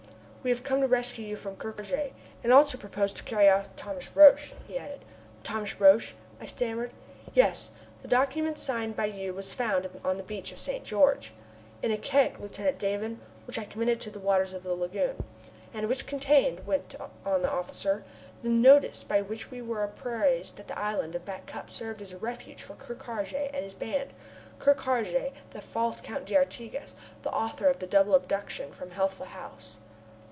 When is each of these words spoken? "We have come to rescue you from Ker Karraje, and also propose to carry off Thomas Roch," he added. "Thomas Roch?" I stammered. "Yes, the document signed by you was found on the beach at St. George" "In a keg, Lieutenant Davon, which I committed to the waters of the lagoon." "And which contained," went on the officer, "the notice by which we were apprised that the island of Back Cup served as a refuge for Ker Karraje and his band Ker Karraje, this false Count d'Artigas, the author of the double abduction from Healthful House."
"We 0.43 0.49
have 0.49 0.63
come 0.63 0.81
to 0.81 0.87
rescue 0.87 1.23
you 1.23 1.35
from 1.35 1.55
Ker 1.55 1.71
Karraje, 1.71 2.13
and 2.43 2.51
also 2.51 2.75
propose 2.75 3.13
to 3.13 3.21
carry 3.23 3.47
off 3.47 3.75
Thomas 3.75 4.09
Roch," 4.15 4.39
he 4.67 4.75
added. 4.75 5.05
"Thomas 5.43 5.79
Roch?" 5.79 6.01
I 6.39 6.47
stammered. 6.47 6.93
"Yes, 7.35 7.69
the 8.01 8.07
document 8.07 8.57
signed 8.57 8.95
by 8.95 9.05
you 9.05 9.35
was 9.35 9.53
found 9.53 9.87
on 10.03 10.17
the 10.17 10.23
beach 10.23 10.51
at 10.51 10.57
St. 10.57 10.83
George" 10.83 11.31
"In 11.83 11.91
a 11.91 11.97
keg, 11.99 12.39
Lieutenant 12.39 12.79
Davon, 12.79 13.21
which 13.45 13.59
I 13.59 13.65
committed 13.65 14.01
to 14.01 14.09
the 14.09 14.17
waters 14.19 14.51
of 14.51 14.63
the 14.63 14.73
lagoon." 14.73 15.23
"And 15.75 15.87
which 15.87 16.07
contained," 16.07 16.65
went 16.65 16.95
on 17.23 17.43
the 17.43 17.51
officer, 17.51 18.03
"the 18.41 18.49
notice 18.49 19.03
by 19.03 19.21
which 19.21 19.51
we 19.51 19.61
were 19.61 19.83
apprised 19.83 20.55
that 20.57 20.67
the 20.67 20.79
island 20.79 21.13
of 21.13 21.23
Back 21.23 21.45
Cup 21.45 21.69
served 21.69 22.01
as 22.01 22.13
a 22.13 22.17
refuge 22.17 22.63
for 22.63 22.73
Ker 22.73 22.95
Karraje 22.95 23.51
and 23.53 23.63
his 23.63 23.75
band 23.75 24.09
Ker 24.57 24.73
Karraje, 24.73 25.33
this 25.51 25.65
false 25.65 26.01
Count 26.01 26.25
d'Artigas, 26.25 26.95
the 27.21 27.29
author 27.29 27.67
of 27.67 27.77
the 27.77 27.85
double 27.85 28.15
abduction 28.15 28.71
from 28.71 28.89
Healthful 28.89 29.27
House." 29.27 29.77